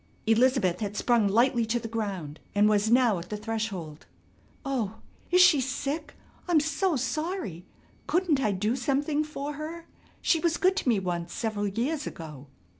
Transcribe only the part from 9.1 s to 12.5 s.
for her? She was good to me once several years ago!"